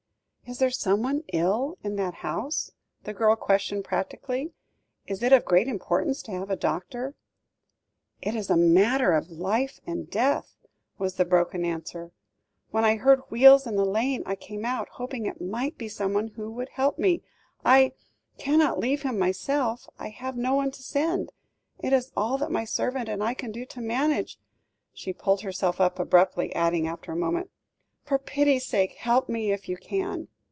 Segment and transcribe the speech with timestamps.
[0.43, 2.73] "Is there someone ill in that house?"
[3.05, 4.51] the girl questioned practically;
[5.07, 7.15] "is it of great importance to have a doctor?"
[8.21, 10.57] "It is a matter of life and death,"
[10.97, 12.11] was the broken answer;
[12.69, 16.27] "when I heard wheels in the lane I came out, hoping it might be someone
[16.35, 17.21] who would help me.
[17.63, 17.93] I
[18.37, 21.31] cannot leave him myself; I have no one to send
[21.79, 24.37] it is all that my servant and I can do to manage"
[24.93, 27.51] she pulled herself up abruptly, adding after a moment,
[28.03, 30.27] "for pity's sake help me if you can."